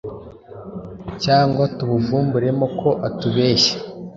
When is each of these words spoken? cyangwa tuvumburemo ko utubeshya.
cyangwa 1.23 1.63
tuvumburemo 1.77 2.65
ko 2.79 2.89
utubeshya. 3.07 3.75